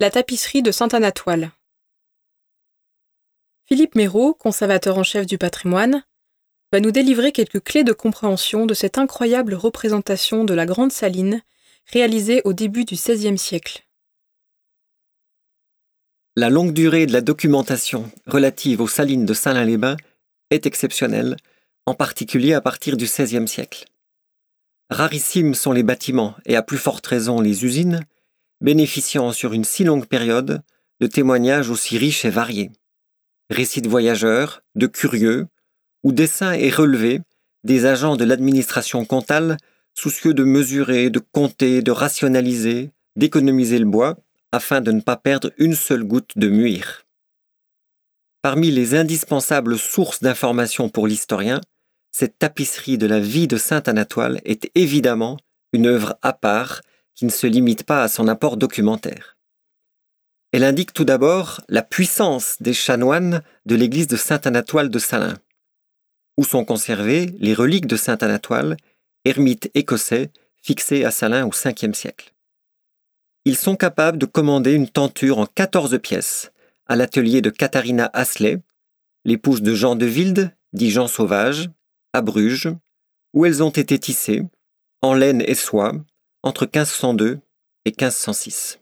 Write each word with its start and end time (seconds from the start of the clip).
La 0.00 0.12
tapisserie 0.12 0.62
de 0.62 0.70
Saint-Anatoile. 0.70 1.50
Philippe 3.66 3.96
Méraud, 3.96 4.32
conservateur 4.32 4.96
en 4.96 5.02
chef 5.02 5.26
du 5.26 5.38
patrimoine, 5.38 6.04
va 6.72 6.78
nous 6.78 6.92
délivrer 6.92 7.32
quelques 7.32 7.64
clés 7.64 7.82
de 7.82 7.92
compréhension 7.92 8.64
de 8.64 8.74
cette 8.74 8.96
incroyable 8.96 9.54
représentation 9.54 10.44
de 10.44 10.54
la 10.54 10.66
Grande 10.66 10.92
Saline 10.92 11.42
réalisée 11.86 12.42
au 12.44 12.52
début 12.52 12.84
du 12.84 12.94
XVIe 12.94 13.36
siècle. 13.36 13.88
La 16.36 16.48
longue 16.48 16.72
durée 16.72 17.06
de 17.06 17.12
la 17.12 17.20
documentation 17.20 18.08
relative 18.26 18.80
aux 18.80 18.86
salines 18.86 19.26
de 19.26 19.34
Saint-Lin-les-Bains 19.34 19.96
est 20.50 20.64
exceptionnelle, 20.64 21.36
en 21.86 21.94
particulier 21.94 22.52
à 22.52 22.60
partir 22.60 22.96
du 22.96 23.06
XVIe 23.06 23.48
siècle. 23.48 23.86
Rarissimes 24.90 25.54
sont 25.54 25.72
les 25.72 25.82
bâtiments, 25.82 26.36
et 26.46 26.54
à 26.54 26.62
plus 26.62 26.78
forte 26.78 27.08
raison 27.08 27.40
les 27.40 27.64
usines, 27.64 28.06
bénéficiant 28.60 29.32
sur 29.32 29.52
une 29.52 29.64
si 29.64 29.84
longue 29.84 30.06
période 30.06 30.62
de 31.00 31.06
témoignages 31.06 31.70
aussi 31.70 31.98
riches 31.98 32.24
et 32.24 32.30
variés. 32.30 32.70
Récits 33.50 33.82
de 33.82 33.88
voyageurs, 33.88 34.62
de 34.74 34.86
curieux, 34.86 35.46
ou 36.02 36.12
dessins 36.12 36.52
et 36.52 36.70
relevés 36.70 37.20
des 37.64 37.86
agents 37.86 38.16
de 38.16 38.24
l'administration 38.24 39.04
comptable 39.04 39.56
soucieux 39.94 40.32
de 40.32 40.44
mesurer, 40.44 41.10
de 41.10 41.18
compter, 41.18 41.82
de 41.82 41.90
rationaliser, 41.90 42.90
d'économiser 43.16 43.78
le 43.78 43.84
bois, 43.84 44.16
afin 44.52 44.80
de 44.80 44.92
ne 44.92 45.00
pas 45.00 45.16
perdre 45.16 45.50
une 45.58 45.74
seule 45.74 46.04
goutte 46.04 46.38
de 46.38 46.48
muir. 46.48 47.04
Parmi 48.42 48.70
les 48.70 48.94
indispensables 48.94 49.76
sources 49.76 50.22
d'informations 50.22 50.88
pour 50.88 51.08
l'historien, 51.08 51.60
cette 52.12 52.38
tapisserie 52.38 52.96
de 52.96 53.06
la 53.06 53.20
vie 53.20 53.48
de 53.48 53.56
Saint 53.56 53.82
Anatoile 53.86 54.40
est 54.44 54.70
évidemment 54.74 55.36
une 55.72 55.86
œuvre 55.86 56.16
à 56.22 56.32
part 56.32 56.80
qui 57.18 57.24
ne 57.24 57.30
se 57.30 57.48
limite 57.48 57.82
pas 57.82 58.04
à 58.04 58.08
son 58.08 58.28
apport 58.28 58.56
documentaire. 58.56 59.36
Elle 60.52 60.62
indique 60.62 60.92
tout 60.92 61.04
d'abord 61.04 61.60
la 61.68 61.82
puissance 61.82 62.58
des 62.60 62.72
chanoines 62.72 63.42
de 63.66 63.74
l'église 63.74 64.06
de 64.06 64.16
Saint 64.16 64.40
Anatoile 64.44 64.88
de 64.88 65.00
Salins, 65.00 65.36
où 66.36 66.44
sont 66.44 66.64
conservées 66.64 67.34
les 67.40 67.54
reliques 67.54 67.88
de 67.88 67.96
Saint 67.96 68.18
Anatoile, 68.18 68.76
ermite 69.24 69.68
écossais 69.74 70.30
fixé 70.62 71.04
à 71.04 71.10
Salins 71.10 71.44
au 71.44 71.50
Ve 71.50 71.92
siècle. 71.92 72.34
Ils 73.44 73.56
sont 73.56 73.74
capables 73.74 74.18
de 74.18 74.26
commander 74.26 74.74
une 74.74 74.88
tenture 74.88 75.38
en 75.38 75.46
14 75.46 75.98
pièces 75.98 76.52
à 76.86 76.94
l'atelier 76.94 77.42
de 77.42 77.50
Katharina 77.50 78.08
Hasley, 78.12 78.62
l'épouse 79.24 79.60
de 79.60 79.74
Jean 79.74 79.96
de 79.96 80.06
Wilde, 80.06 80.54
dit 80.72 80.92
Jean 80.92 81.08
Sauvage, 81.08 81.68
à 82.12 82.22
Bruges, 82.22 82.70
où 83.34 83.44
elles 83.44 83.60
ont 83.60 83.70
été 83.70 83.98
tissées, 83.98 84.44
en 85.02 85.14
laine 85.14 85.42
et 85.44 85.56
soie, 85.56 85.94
entre 86.42 86.64
1502 86.64 87.40
et 87.84 87.90
1506. 87.90 88.80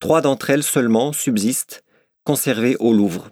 Trois 0.00 0.20
d'entre 0.20 0.50
elles 0.50 0.62
seulement 0.62 1.12
subsistent, 1.12 1.84
conservées 2.24 2.76
au 2.80 2.92
Louvre. 2.92 3.30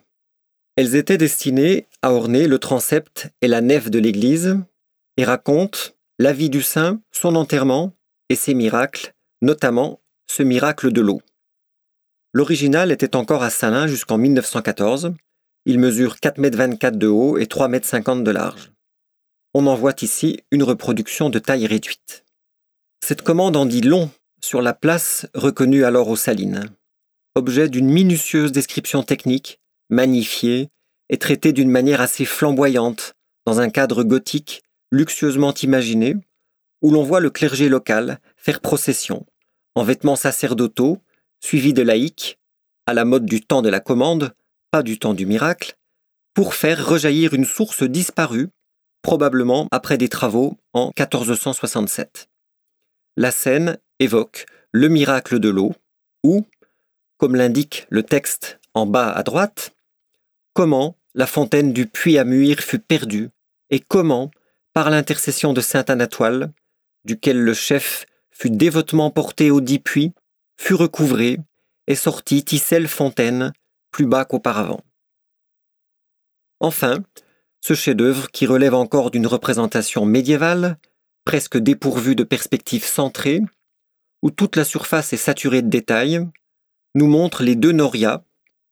Elles 0.76 0.94
étaient 0.94 1.18
destinées 1.18 1.88
à 2.02 2.12
orner 2.12 2.46
le 2.46 2.58
transept 2.58 3.28
et 3.42 3.48
la 3.48 3.60
nef 3.60 3.90
de 3.90 3.98
l'église 3.98 4.58
et 5.16 5.24
racontent 5.24 5.78
la 6.18 6.32
vie 6.32 6.50
du 6.50 6.62
saint, 6.62 7.00
son 7.12 7.34
enterrement 7.34 7.92
et 8.28 8.36
ses 8.36 8.54
miracles, 8.54 9.14
notamment 9.42 10.00
ce 10.30 10.42
miracle 10.42 10.92
de 10.92 11.00
l'eau. 11.00 11.20
L'original 12.32 12.92
était 12.92 13.16
encore 13.16 13.42
à 13.42 13.50
Salins 13.50 13.88
jusqu'en 13.88 14.16
1914. 14.16 15.12
Il 15.66 15.78
mesure 15.78 16.16
4,24 16.16 16.86
m 16.86 16.96
de 16.96 17.08
haut 17.08 17.38
et 17.38 17.46
3,50 17.46 18.18
m 18.18 18.24
de 18.24 18.30
large. 18.30 18.72
On 19.52 19.66
en 19.66 19.74
voit 19.74 19.96
ici 20.00 20.40
une 20.52 20.62
reproduction 20.62 21.28
de 21.28 21.40
taille 21.40 21.66
réduite. 21.66 22.24
Cette 23.10 23.22
commande 23.22 23.56
en 23.56 23.66
dit 23.66 23.80
long 23.80 24.08
sur 24.40 24.62
la 24.62 24.72
place 24.72 25.26
reconnue 25.34 25.84
alors 25.84 26.06
aux 26.06 26.14
Salines, 26.14 26.70
objet 27.34 27.68
d'une 27.68 27.90
minutieuse 27.90 28.52
description 28.52 29.02
technique, 29.02 29.58
magnifiée 29.88 30.68
et 31.08 31.18
traitée 31.18 31.52
d'une 31.52 31.72
manière 31.72 32.00
assez 32.00 32.24
flamboyante, 32.24 33.14
dans 33.46 33.58
un 33.58 33.68
cadre 33.68 34.04
gothique 34.04 34.62
luxueusement 34.92 35.52
imaginé, 35.54 36.14
où 36.82 36.92
l'on 36.92 37.02
voit 37.02 37.18
le 37.18 37.30
clergé 37.30 37.68
local 37.68 38.20
faire 38.36 38.60
procession, 38.60 39.26
en 39.74 39.82
vêtements 39.82 40.14
sacerdotaux, 40.14 40.98
suivis 41.40 41.72
de 41.72 41.82
laïcs, 41.82 42.38
à 42.86 42.94
la 42.94 43.04
mode 43.04 43.26
du 43.26 43.40
temps 43.40 43.60
de 43.60 43.70
la 43.70 43.80
commande, 43.80 44.34
pas 44.70 44.84
du 44.84 45.00
temps 45.00 45.14
du 45.14 45.26
miracle, 45.26 45.76
pour 46.32 46.54
faire 46.54 46.86
rejaillir 46.86 47.34
une 47.34 47.44
source 47.44 47.82
disparue, 47.82 48.50
probablement 49.02 49.66
après 49.72 49.98
des 49.98 50.08
travaux 50.08 50.58
en 50.74 50.92
1467 50.96 52.29
la 53.16 53.30
scène 53.30 53.78
évoque 53.98 54.46
le 54.72 54.88
miracle 54.88 55.38
de 55.38 55.48
l'eau, 55.48 55.74
ou, 56.22 56.46
comme 57.16 57.34
l'indique 57.34 57.86
le 57.90 58.02
texte 58.02 58.60
en 58.74 58.86
bas 58.86 59.10
à 59.10 59.22
droite, 59.22 59.74
comment 60.54 60.96
la 61.14 61.26
fontaine 61.26 61.72
du 61.72 61.86
puits 61.86 62.18
à 62.18 62.24
Muir 62.24 62.60
fut 62.60 62.78
perdue, 62.78 63.30
et 63.70 63.80
comment, 63.80 64.30
par 64.72 64.90
l'intercession 64.90 65.52
de 65.52 65.60
saint 65.60 65.84
Anatoile, 65.88 66.52
duquel 67.04 67.40
le 67.40 67.54
chef 67.54 68.06
fut 68.30 68.50
dévotement 68.50 69.10
porté 69.10 69.50
au 69.50 69.60
dit 69.60 69.78
puits, 69.78 70.12
fut 70.56 70.74
recouvré 70.74 71.38
et 71.86 71.94
sortit 71.94 72.44
Tisselle 72.44 72.88
Fontaine 72.88 73.52
plus 73.90 74.06
bas 74.06 74.24
qu'auparavant. 74.24 74.80
Enfin, 76.60 77.02
ce 77.60 77.74
chef-d'œuvre 77.74 78.30
qui 78.30 78.46
relève 78.46 78.74
encore 78.74 79.10
d'une 79.10 79.26
représentation 79.26 80.04
médiévale 80.04 80.78
presque 81.24 81.58
dépourvu 81.58 82.14
de 82.14 82.24
perspectives 82.24 82.84
centrées, 82.84 83.40
où 84.22 84.30
toute 84.30 84.56
la 84.56 84.64
surface 84.64 85.12
est 85.12 85.18
saturée 85.18 85.62
de 85.62 85.68
détails, 85.68 86.26
nous 86.94 87.06
montre 87.06 87.42
les 87.42 87.56
deux 87.56 87.72
norias, 87.72 88.22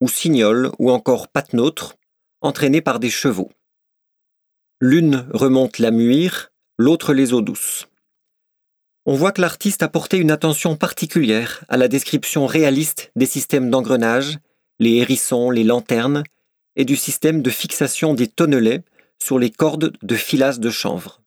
ou 0.00 0.09
signoles, 0.09 0.70
ou 0.78 0.91
encore 0.91 1.28
patnôtres, 1.28 1.97
entraînés 2.41 2.81
par 2.82 3.00
des 3.00 3.10
chevaux. 3.10 3.50
L'une 4.81 5.26
remonte 5.32 5.78
la 5.78 5.91
muire, 5.91 6.53
l'autre 6.78 7.12
les 7.12 7.32
eaux 7.32 7.42
douces. 7.42 7.88
On 9.06 9.14
voit 9.14 9.32
que 9.32 9.41
l'artiste 9.41 9.82
a 9.82 9.88
porté 9.88 10.19
une 10.19 10.31
attention 10.31 10.76
particulière 10.76 11.64
à 11.69 11.76
la 11.76 11.88
description 11.88 12.47
réaliste 12.47 13.10
des 13.16 13.26
systèmes 13.26 13.70
d'engrenage, 13.70 14.38
les 14.78 14.97
hérissons, 14.97 15.50
les 15.50 15.64
lanternes, 15.64 16.22
et 16.76 16.84
du 16.84 16.94
système 16.94 17.42
de 17.42 17.50
fixation 17.50 18.14
des 18.14 18.28
tonnelets 18.28 18.84
sur 19.19 19.38
les 19.38 19.50
cordes 19.50 19.97
de 20.00 20.14
filasse 20.14 20.60
de 20.60 20.70
chanvre. 20.70 21.22